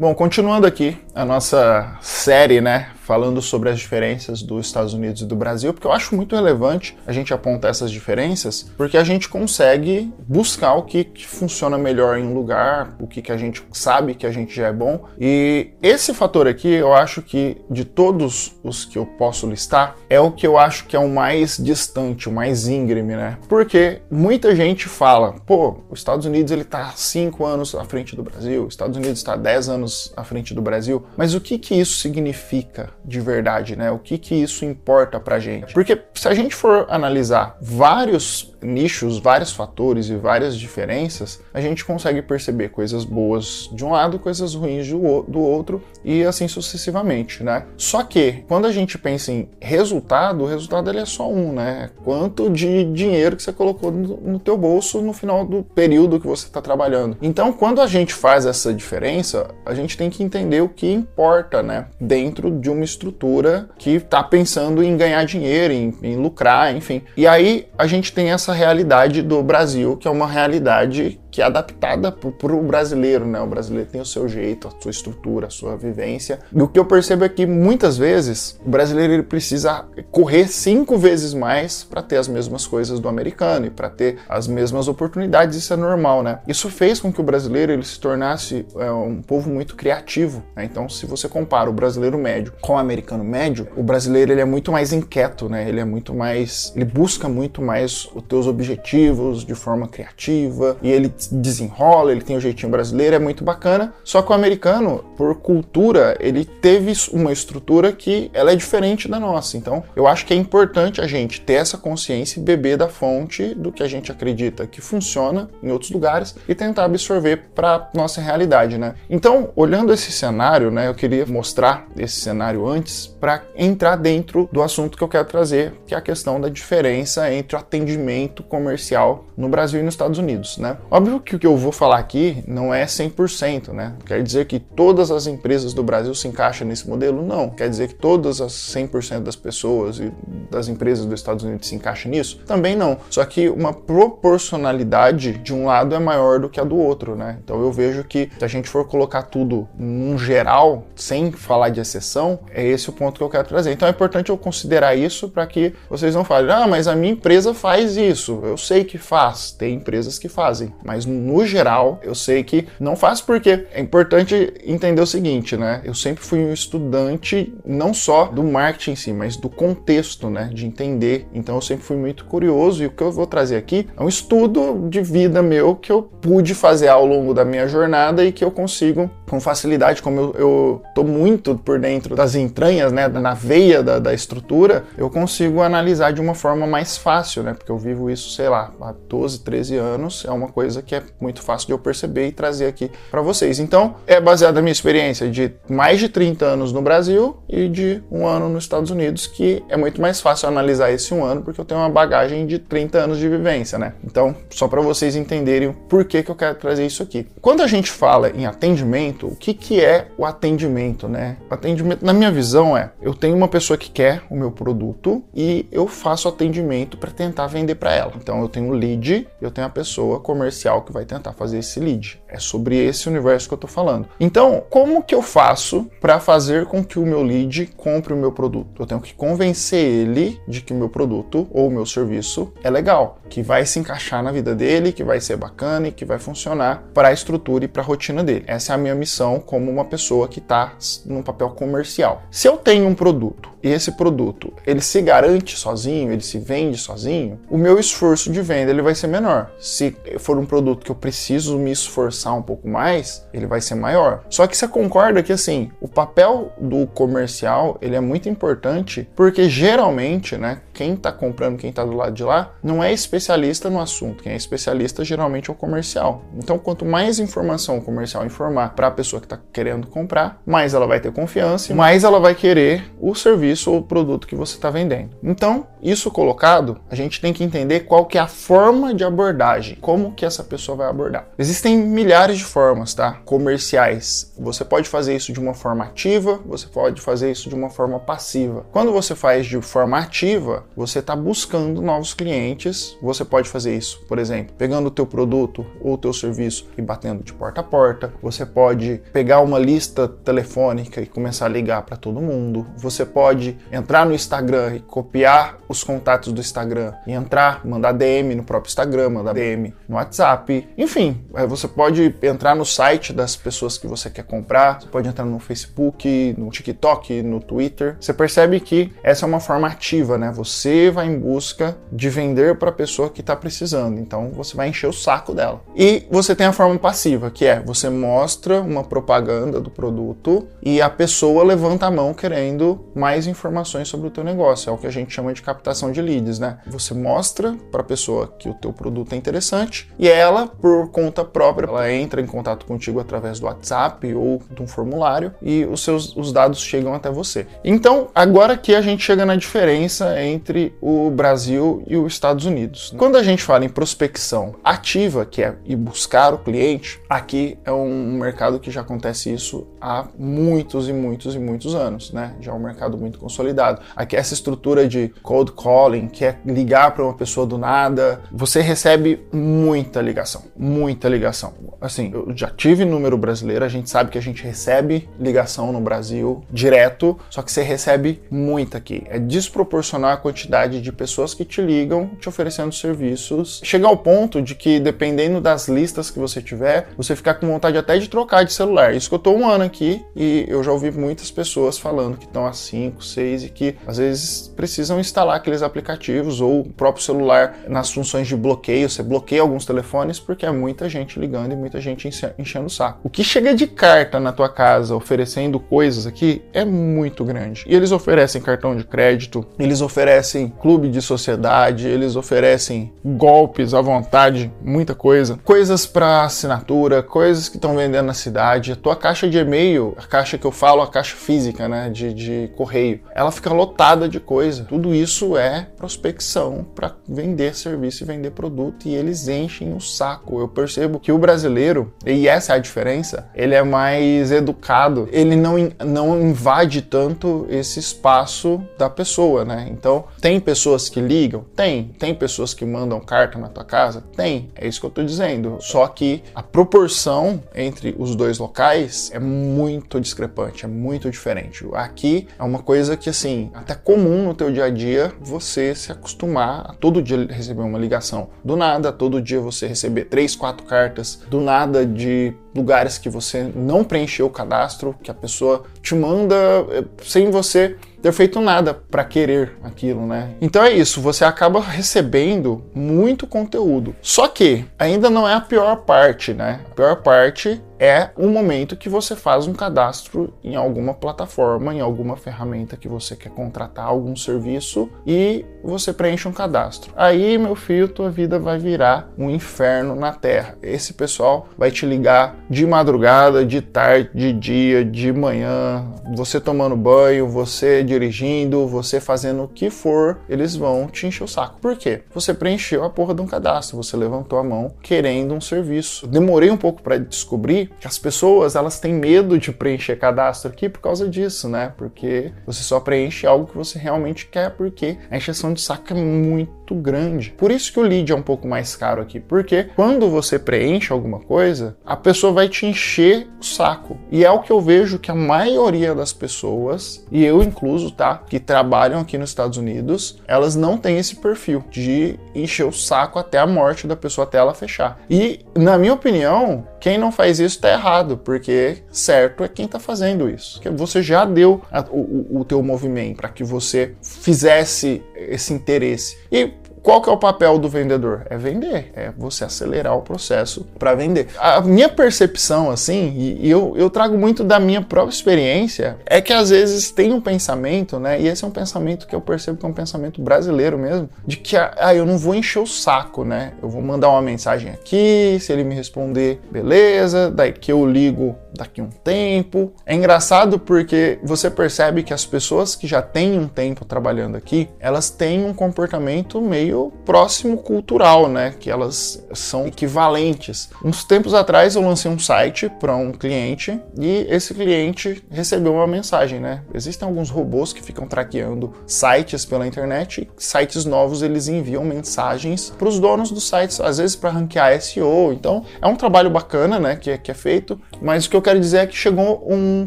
[0.00, 5.26] Bom, continuando aqui a nossa série, né, falando sobre as diferenças dos Estados Unidos e
[5.26, 9.28] do Brasil, porque eu acho muito relevante a gente apontar essas diferenças, porque a gente
[9.28, 13.64] consegue buscar o que, que funciona melhor em um lugar, o que, que a gente
[13.72, 15.06] sabe que a gente já é bom.
[15.18, 20.20] E esse fator aqui, eu acho que de todos os que eu posso listar, é
[20.20, 23.38] o que eu acho que é o mais distante, o mais íngreme, né?
[23.48, 28.22] Porque muita gente fala, pô, os Estados Unidos ele tá 5 anos à frente do
[28.22, 31.74] Brasil, os Estados Unidos está 10 anos à frente do Brasil, mas o que que
[31.74, 33.90] isso significa de verdade, né?
[33.90, 35.72] O que que isso importa pra gente?
[35.72, 41.84] Porque se a gente for analisar vários nichos, vários fatores e várias diferenças, a gente
[41.84, 47.64] consegue perceber coisas boas de um lado, coisas ruins do outro e assim sucessivamente, né?
[47.76, 51.90] Só que quando a gente pensa em resultado, o resultado ele é só um, né?
[52.04, 56.26] Quanto de dinheiro que você colocou no, no teu bolso no final do período que
[56.26, 57.16] você está trabalhando.
[57.22, 61.62] Então, quando a gente faz essa diferença, a gente tem que entender o que importa,
[61.62, 61.86] né?
[62.00, 67.02] Dentro de uma estrutura que está pensando em ganhar dinheiro, em, em lucrar, enfim.
[67.16, 71.44] E aí a gente tem essa realidade do Brasil, que é uma realidade que é
[71.44, 73.40] adaptada para o brasileiro, né?
[73.40, 76.40] O brasileiro tem o seu jeito, a sua estrutura, a sua vivência.
[76.52, 80.98] E o que eu percebo é que muitas vezes o brasileiro ele precisa correr cinco
[80.98, 85.56] vezes mais para ter as mesmas coisas do americano e para ter as mesmas oportunidades.
[85.56, 86.40] Isso é normal, né?
[86.46, 90.42] Isso fez com que o brasileiro ele se tornasse é, um povo muito criativo.
[90.56, 90.64] Né?
[90.64, 94.44] Então, se você compara o brasileiro médio com o americano médio, o brasileiro ele é
[94.44, 95.68] muito mais inquieto, né?
[95.68, 100.90] Ele é muito mais, ele busca muito mais os teus objetivos de forma criativa e
[100.90, 103.92] ele desenrola, ele tem o jeitinho brasileiro, é muito bacana.
[104.04, 109.18] Só que o americano, por cultura, ele teve uma estrutura que ela é diferente da
[109.18, 109.56] nossa.
[109.56, 113.54] Então, eu acho que é importante a gente ter essa consciência e beber da fonte
[113.54, 118.20] do que a gente acredita que funciona em outros lugares e tentar absorver para nossa
[118.20, 118.94] realidade, né?
[119.08, 124.62] Então, olhando esse cenário, né, eu queria mostrar esse cenário antes para entrar dentro do
[124.62, 129.26] assunto que eu quero trazer, que é a questão da diferença entre o atendimento comercial
[129.36, 130.76] no Brasil e nos Estados Unidos, né?
[131.10, 133.94] Óbvio que o que eu vou falar aqui não é 100%, né?
[134.06, 137.26] Quer dizer que todas as empresas do Brasil se encaixam nesse modelo?
[137.26, 137.50] Não.
[137.50, 140.12] Quer dizer que todas as 100% das pessoas e
[140.50, 142.40] das empresas dos Estados Unidos se encaixam nisso?
[142.46, 142.98] Também não.
[143.10, 147.38] Só que uma proporcionalidade de um lado é maior do que a do outro, né?
[147.42, 151.80] Então eu vejo que se a gente for colocar tudo num geral, sem falar de
[151.80, 153.72] exceção, é esse o ponto que eu quero trazer.
[153.72, 157.12] Então é importante eu considerar isso para que vocês não falem, ah, mas a minha
[157.12, 158.40] empresa faz isso.
[158.44, 159.50] Eu sei que faz.
[159.50, 164.54] Tem empresas que fazem mas no geral eu sei que não faço porque é importante
[164.64, 165.80] entender o seguinte, né?
[165.84, 170.50] Eu sempre fui um estudante não só do marketing em si, mas do contexto, né?
[170.52, 171.26] De entender.
[171.32, 174.08] Então eu sempre fui muito curioso e o que eu vou trazer aqui é um
[174.08, 178.44] estudo de vida meu que eu pude fazer ao longo da minha jornada e que
[178.44, 183.06] eu consigo com facilidade, como eu, eu tô muito por dentro das entranhas, né?
[183.08, 187.54] Na veia da, da estrutura, eu consigo analisar de uma forma mais fácil, né?
[187.54, 190.96] Porque eu vivo isso, sei lá, há 12, 13 anos, é uma coisa coisa que
[190.96, 193.60] é muito fácil de eu perceber e trazer aqui para vocês.
[193.60, 198.02] Então, é baseado na minha experiência de mais de 30 anos no Brasil e de
[198.10, 201.60] um ano nos Estados Unidos, que é muito mais fácil analisar esse um ano porque
[201.60, 203.92] eu tenho uma bagagem de 30 anos de vivência, né?
[204.02, 207.24] Então, só para vocês entenderem por que, que eu quero trazer isso aqui.
[207.40, 211.36] Quando a gente fala em atendimento, o que, que é o atendimento, né?
[211.48, 215.22] O atendimento, na minha visão, é eu tenho uma pessoa que quer o meu produto
[215.32, 218.12] e eu faço atendimento para tentar vender para ela.
[218.16, 221.58] Então, eu tenho o lead, eu tenho a pessoa comercial comercial que vai tentar fazer
[221.58, 222.20] esse lead.
[222.28, 224.08] É sobre esse universo que eu estou falando.
[224.18, 228.32] Então, como que eu faço para fazer com que o meu lead compre o meu
[228.32, 228.82] produto?
[228.82, 232.70] Eu tenho que convencer ele de que o meu produto ou o meu serviço é
[232.70, 236.18] legal, que vai se encaixar na vida dele, que vai ser bacana e que vai
[236.18, 238.44] funcionar para a estrutura e para a rotina dele.
[238.46, 240.72] Essa é a minha missão como uma pessoa que está
[241.04, 242.22] num papel comercial.
[242.30, 246.78] Se eu tenho um produto e esse produto ele se garante sozinho, ele se vende
[246.78, 249.50] sozinho, o meu esforço de venda ele vai ser menor.
[249.58, 253.74] Se for um produto que eu preciso me esforçar um pouco mais, ele vai ser
[253.74, 254.24] maior.
[254.28, 259.48] Só que você concorda que assim, o papel do comercial, ele é muito importante, porque
[259.48, 263.78] geralmente, né, quem está comprando, quem está do lado de lá, não é especialista no
[263.78, 264.22] assunto.
[264.22, 266.22] Quem é especialista geralmente é o comercial.
[266.38, 270.72] Então, quanto mais informação o comercial informar para a pessoa que está querendo comprar, mais
[270.72, 274.54] ela vai ter confiança mais ela vai querer o serviço ou o produto que você
[274.54, 275.10] está vendendo.
[275.22, 279.76] Então, isso colocado, a gente tem que entender qual que é a forma de abordagem,
[279.82, 281.28] como que essa pessoa vai abordar.
[281.38, 283.18] Existem milhares de formas, tá?
[283.26, 284.32] Comerciais.
[284.38, 287.98] Você pode fazer isso de uma forma ativa, você pode fazer isso de uma forma
[287.98, 288.64] passiva.
[288.72, 292.96] Quando você faz de forma ativa, você está buscando novos clientes.
[293.02, 296.82] Você pode fazer isso, por exemplo, pegando o teu produto ou o teu serviço e
[296.82, 298.12] batendo de porta a porta.
[298.22, 302.66] Você pode pegar uma lista telefônica e começar a ligar para todo mundo.
[302.76, 308.34] Você pode entrar no Instagram e copiar os contatos do Instagram e entrar, mandar DM
[308.34, 310.68] no próprio Instagram, mandar DM no WhatsApp.
[310.76, 315.24] Enfim, você pode entrar no site das pessoas que você quer comprar, você pode entrar
[315.24, 317.96] no Facebook, no TikTok, no Twitter.
[318.00, 320.30] Você percebe que essa é uma forma ativa, né?
[320.32, 320.59] Você
[320.92, 323.98] vai em busca de vender para a pessoa que está precisando.
[323.98, 325.62] Então você vai encher o saco dela.
[325.74, 330.80] E você tem a forma passiva, que é você mostra uma propaganda do produto e
[330.80, 334.70] a pessoa levanta a mão querendo mais informações sobre o teu negócio.
[334.70, 336.58] É o que a gente chama de captação de leads, né?
[336.66, 341.24] Você mostra para a pessoa que o teu produto é interessante e ela, por conta
[341.24, 345.82] própria, ela entra em contato contigo através do WhatsApp ou de um formulário e os
[345.82, 347.46] seus os dados chegam até você.
[347.64, 350.39] Então, agora que a gente chega na diferença entre
[350.80, 352.94] o Brasil e os Estados Unidos.
[352.96, 357.72] Quando a gente fala em prospecção ativa, que é ir buscar o cliente, aqui é
[357.72, 362.34] um mercado que já acontece isso há muitos e muitos e muitos anos, né?
[362.40, 363.80] Já é um mercado muito consolidado.
[363.94, 368.60] Aqui essa estrutura de cold calling, que é ligar para uma pessoa do nada, você
[368.60, 371.54] recebe muita ligação, muita ligação.
[371.80, 375.80] Assim, eu já tive número brasileiro, a gente sabe que a gente recebe ligação no
[375.80, 379.02] Brasil direto, só que você recebe muita aqui.
[379.06, 383.60] É desproporcional a quantidade de pessoas que te ligam te oferecendo serviços.
[383.64, 387.76] Chega ao ponto de que, dependendo das listas que você tiver, você ficar com vontade
[387.76, 388.94] até de trocar de celular.
[388.94, 392.24] Isso que eu tô um ano aqui e eu já ouvi muitas pessoas falando que
[392.24, 397.04] estão há 5, 6 e que às vezes precisam instalar aqueles aplicativos ou o próprio
[397.04, 398.88] celular nas funções de bloqueio.
[398.88, 403.00] Você bloqueia alguns telefones porque é muita gente ligando e muita gente enchendo o saco.
[403.02, 407.64] O que chega de carta na tua casa oferecendo coisas aqui é muito grande.
[407.66, 409.80] E eles oferecem cartão de crédito, eles
[410.20, 415.38] oferecem clube de sociedade, eles oferecem golpes à vontade, muita coisa.
[415.44, 418.72] Coisas para assinatura, coisas que estão vendendo na cidade.
[418.72, 422.12] A tua caixa de e-mail, a caixa que eu falo, a caixa física, né, de,
[422.12, 424.64] de correio, ela fica lotada de coisa.
[424.64, 430.38] Tudo isso é prospecção para vender serviço e vender produto e eles enchem o saco.
[430.38, 435.34] Eu percebo que o brasileiro, e essa é a diferença, ele é mais educado, ele
[435.34, 439.66] não, não invade tanto esse espaço da pessoa, né?
[439.70, 441.44] Então, tem pessoas que ligam?
[441.56, 441.84] Tem.
[441.98, 444.04] Tem pessoas que mandam carta na tua casa?
[444.14, 444.50] Tem.
[444.54, 445.58] É isso que eu tô dizendo.
[445.60, 451.66] Só que a proporção entre os dois locais é muito discrepante, é muito diferente.
[451.72, 455.90] Aqui é uma coisa que, assim, até comum no teu dia a dia você se
[455.90, 458.28] acostumar a todo dia receber uma ligação.
[458.44, 461.22] Do nada, todo dia você receber três, quatro cartas.
[461.28, 466.36] Do nada de lugares que você não preencheu o cadastro, que a pessoa te manda
[466.70, 470.30] eh, sem você ter feito nada para querer aquilo, né?
[470.40, 473.94] Então é isso, você acaba recebendo muito conteúdo.
[474.00, 476.60] Só que ainda não é a pior parte, né?
[476.70, 481.80] A pior parte é o momento que você faz um cadastro em alguma plataforma, em
[481.80, 486.92] alguma ferramenta que você quer contratar algum serviço e você preenche um cadastro.
[486.94, 490.58] Aí, meu filho, tua vida vai virar um inferno na terra.
[490.62, 496.76] Esse pessoal vai te ligar de madrugada, de tarde, de dia, de manhã, você tomando
[496.76, 501.58] banho, você dirigindo, você fazendo o que for, eles vão te encher o saco.
[501.60, 502.02] Por quê?
[502.12, 506.06] Você preencheu a porra de um cadastro, você levantou a mão querendo um serviço.
[506.06, 510.80] Demorei um pouco para descobrir as pessoas elas têm medo de preencher cadastro aqui por
[510.80, 511.72] causa disso, né?
[511.76, 515.96] Porque você só preenche algo que você realmente quer, porque a encheção de saco é
[515.96, 517.30] muito grande.
[517.36, 520.92] Por isso que o lead é um pouco mais caro aqui, porque quando você preenche
[520.92, 523.98] alguma coisa, a pessoa vai te encher o saco.
[524.10, 528.22] E é o que eu vejo que a maioria das pessoas, e eu incluso, tá,
[528.28, 533.18] que trabalham aqui nos Estados Unidos, elas não têm esse perfil de encher o saco
[533.18, 534.98] até a morte da pessoa até ela fechar.
[535.08, 539.78] E na minha opinião, quem não faz isso está errado, porque certo é quem está
[539.78, 540.60] fazendo isso.
[540.60, 546.16] Que você já deu a, o, o teu movimento para que você fizesse esse interesse.
[546.32, 548.26] E qual que é o papel do vendedor?
[548.30, 551.28] É vender, é você acelerar o processo para vender.
[551.38, 556.32] A minha percepção, assim, e eu, eu trago muito da minha própria experiência, é que
[556.32, 558.20] às vezes tem um pensamento, né?
[558.20, 561.36] E esse é um pensamento que eu percebo que é um pensamento brasileiro mesmo, de
[561.36, 563.52] que ah, eu não vou encher o saco, né?
[563.62, 568.36] Eu vou mandar uma mensagem aqui, se ele me responder, beleza, daí que eu ligo
[568.54, 569.72] daqui um tempo.
[569.84, 574.68] É engraçado porque você percebe que as pessoas que já têm um tempo trabalhando aqui,
[574.78, 578.54] elas têm um comportamento meio meio próximo cultural, né?
[578.58, 580.70] Que elas são equivalentes.
[580.84, 585.86] Uns tempos atrás eu lancei um site para um cliente e esse cliente recebeu uma
[585.86, 586.62] mensagem, né?
[586.72, 592.88] Existem alguns robôs que ficam traqueando sites pela internet sites novos eles enviam mensagens para
[592.88, 595.32] os donos dos sites, às vezes para ranquear SEO.
[595.32, 596.96] Então é um trabalho bacana, né?
[596.96, 597.80] Que, que é feito.
[598.00, 599.86] Mas o que eu quero dizer é que chegou um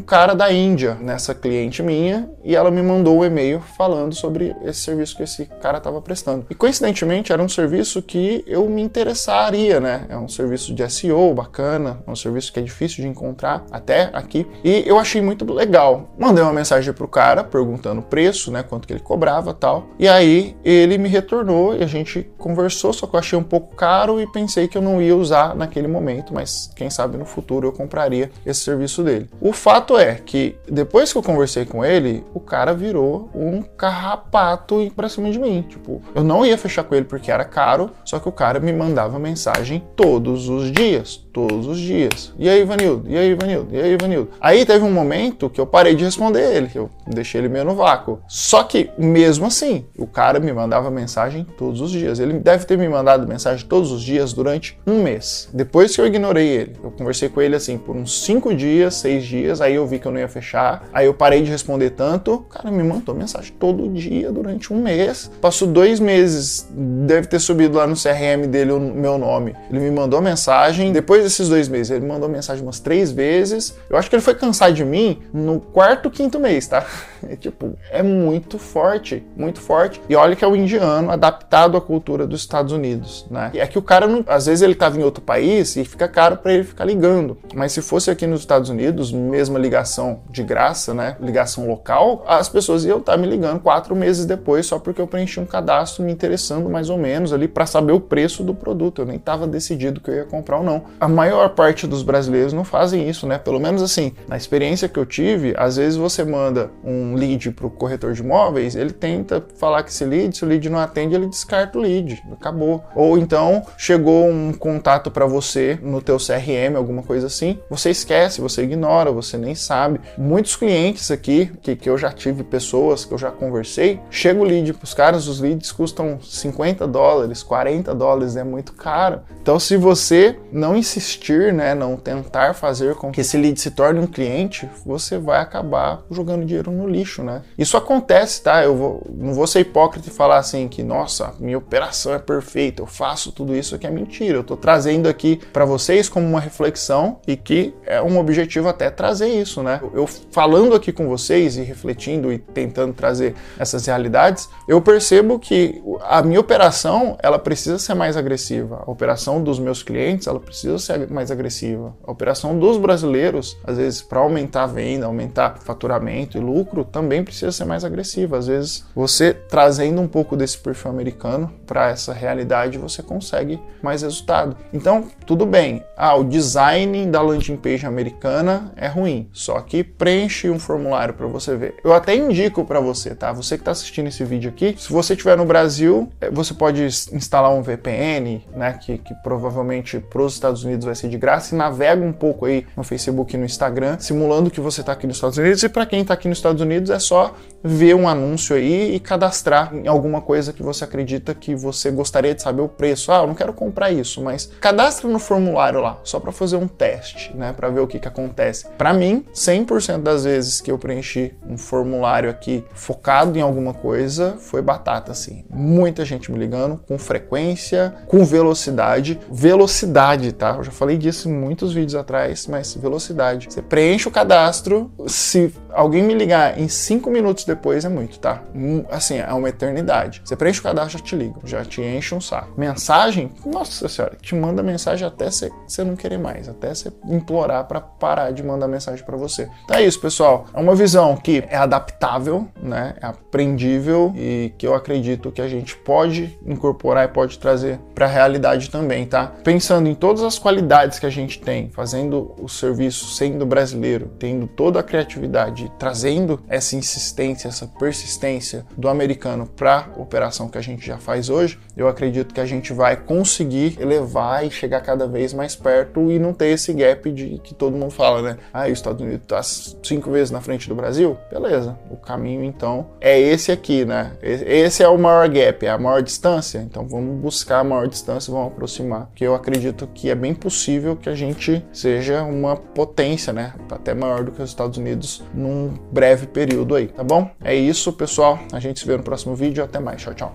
[0.00, 4.80] cara da Índia nessa cliente minha e ela me mandou um e-mail falando sobre esse
[4.80, 6.46] serviço que esse cara estava prestando.
[6.50, 10.06] E coincidentemente era um serviço que eu me interessaria, né?
[10.08, 14.10] É um serviço de SEO bacana, é um serviço que é difícil de encontrar até
[14.12, 14.44] aqui.
[14.64, 16.12] E eu achei muito legal.
[16.18, 18.64] Mandei uma mensagem pro cara perguntando o preço, né?
[18.64, 19.86] Quanto que ele cobrava tal.
[19.98, 23.76] E aí ele me retornou e a gente conversou, só que eu achei um pouco
[23.76, 27.68] caro e pensei que eu não ia usar naquele momento, mas quem sabe no futuro
[27.68, 29.30] eu compraria esse serviço dele.
[29.40, 34.90] O fato é que depois que eu conversei com ele, o cara virou um carrapato
[34.96, 35.64] pra cima de mim.
[35.68, 38.72] Tipo, eu não ia fechar com ele porque era caro, só que o cara me
[38.72, 42.32] mandava mensagem todos os dias, todos os dias.
[42.38, 43.08] E aí, Vanildo?
[43.08, 43.74] E aí, Vanildo?
[43.74, 44.30] E aí, Vanildo?
[44.40, 47.74] Aí teve um momento que eu parei de responder ele, eu deixei ele meio no
[47.74, 48.20] vácuo.
[48.28, 52.18] Só que, mesmo assim, o cara me mandava mensagem todos os dias.
[52.18, 55.48] Ele deve ter me mandado mensagem todos os dias durante um mês.
[55.52, 59.24] Depois que eu ignorei ele, eu conversei com ele assim por uns cinco dias, seis
[59.24, 62.34] dias, aí eu vi que eu não ia fechar, aí eu parei de responder tanto,
[62.34, 65.30] o cara me mandou mensagem todo dia durante um mês.
[65.40, 69.54] Passou dois meses, deve ter subido lá no CRM dele o meu nome.
[69.70, 73.76] Ele me mandou mensagem, depois desses dois meses, ele mandou mensagem umas três vezes.
[73.88, 76.84] Eu acho que ele foi cansar de mim no quarto, quinto mês, tá?
[77.26, 79.98] É, tipo, é muito forte, muito forte.
[80.10, 83.50] E olha que é o indiano adaptado à cultura dos Estados Unidos, né?
[83.54, 86.06] E é que o cara, não, às vezes ele tava em outro país e fica
[86.06, 87.38] caro para ele ficar ligando.
[87.54, 91.16] Mas se fosse aqui nos Estados Unidos, mesma ligação de graça, né?
[91.18, 95.06] Ligação local, as pessoas iam estar tá me ligando quatro meses depois só porque eu
[95.06, 96.12] preenchi um cadastro me
[96.44, 99.02] interessando mais ou menos ali para saber o preço do produto.
[99.02, 100.84] Eu nem tava decidido que eu ia comprar ou não.
[101.00, 103.38] A maior parte dos brasileiros não fazem isso, né?
[103.38, 107.66] Pelo menos assim, na experiência que eu tive, às vezes você manda um lead para
[107.66, 111.14] o corretor de imóveis, ele tenta falar que esse lead, se o lead não atende,
[111.14, 112.82] ele descarta o lead, acabou.
[112.94, 118.40] Ou então chegou um contato para você no teu CRM, alguma coisa assim, você esquece,
[118.40, 120.00] você ignora, você nem sabe.
[120.16, 124.44] Muitos clientes aqui, que, que eu já tive pessoas que eu já conversei, chega o
[124.44, 129.20] lead para os caras, os leads custam 50 dólares, 40 dólares, é muito caro.
[129.40, 134.00] Então se você não insistir, né, não tentar fazer com que esse lead se torne
[134.00, 137.42] um cliente, você vai acabar jogando dinheiro no lixo, né?
[137.58, 138.64] Isso acontece, tá?
[138.64, 142.82] Eu vou, não vou ser hipócrita e falar assim que, nossa, minha operação é perfeita,
[142.82, 144.38] eu faço tudo isso que é mentira.
[144.38, 148.90] Eu tô trazendo aqui para vocês como uma reflexão e que é um objetivo até
[148.90, 149.80] trazer isso, né?
[149.92, 155.82] Eu falando aqui com vocês e refletindo e tentando trazer essas realidades, eu percebo que
[156.02, 158.82] a minha operação, ela precisa ser mais agressiva.
[158.86, 161.94] A operação dos meus clientes, ela precisa ser mais agressiva.
[162.06, 167.24] A operação dos brasileiros, às vezes para aumentar a venda, aumentar faturamento e lucro, também
[167.24, 168.38] precisa ser mais agressiva.
[168.38, 174.02] Às vezes, você trazendo um pouco desse perfil americano para essa realidade, você consegue mais
[174.02, 174.56] resultado.
[174.72, 175.82] Então, tudo bem.
[175.96, 181.26] Ah, o design da landing page americana é ruim, só que preenche um formulário para
[181.26, 181.76] você ver.
[181.84, 183.32] Eu até indico para você, tá?
[183.32, 187.52] Você que está assistindo esse vídeo aqui, se você estiver no Brasil, você pode instalar
[187.52, 188.78] um VPN, né?
[188.80, 192.46] Que, que provavelmente para os Estados Unidos vai ser de graça e navega um pouco
[192.46, 195.62] aí no Facebook e no Instagram, simulando que você está aqui nos Estados Unidos.
[195.62, 199.00] E para quem está aqui nos Estados Unidos é só ver um anúncio aí e
[199.00, 203.10] cadastrar em alguma coisa que você acredita que você gostaria de saber o preço.
[203.10, 206.68] Ah, eu não quero comprar isso, mas cadastra no formulário lá, só para fazer um
[206.68, 208.66] teste, né, para ver o que que acontece.
[208.76, 214.36] Para mim, 100% das vezes que eu preenchi um formulário aqui focado em alguma coisa,
[214.38, 215.44] foi batata assim.
[215.48, 220.56] Muita gente me ligando com frequência, com velocidade, velocidade, tá?
[220.58, 223.48] Eu já falei disso em muitos vídeos atrás, mas velocidade.
[223.50, 228.42] Você preenche o cadastro, se alguém me ligar em 5 minutos depois é muito, tá?
[228.90, 230.22] Assim, é uma eternidade.
[230.24, 232.58] Você preenche o cadastro, já te ligo, já te enche um saco.
[232.58, 235.50] Mensagem, nossa senhora, te manda mensagem até você
[235.84, 239.48] não querer mais, até você implorar para parar de mandar mensagem para você.
[239.70, 240.46] É isso, pessoal.
[240.54, 242.94] É uma visão que é adaptável, né?
[243.00, 248.06] É aprendível e que eu acredito que a gente pode incorporar e pode trazer para
[248.06, 249.32] a realidade também, tá?
[249.42, 254.46] Pensando em todas as qualidades que a gente tem, fazendo o serviço sendo brasileiro, tendo
[254.46, 260.58] toda a criatividade de trazendo essa insistência, essa persistência do americano para a operação que
[260.58, 264.80] a gente já faz hoje, eu acredito que a gente vai conseguir elevar e chegar
[264.80, 268.38] cada vez mais perto e não ter esse gap de que todo mundo fala, né?
[268.52, 271.16] Ah, os Estados Unidos está cinco vezes na frente do Brasil?
[271.30, 271.76] Beleza.
[271.90, 274.12] O caminho então é esse aqui, né?
[274.22, 276.58] Esse é o maior gap, é a maior distância.
[276.58, 279.10] Então vamos buscar a maior distância, vamos aproximar.
[279.14, 283.54] Que eu acredito que é bem possível que a gente seja uma potência, né?
[283.70, 285.53] Até maior do que os Estados Unidos num
[285.92, 287.30] breve período aí, tá bom?
[287.42, 288.38] É isso, pessoal.
[288.52, 289.62] A gente se vê no próximo vídeo.
[289.64, 290.02] Até mais.
[290.02, 290.34] Tchau, tchau.